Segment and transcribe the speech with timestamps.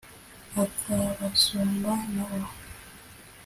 [0.63, 2.41] akabasumba na bo!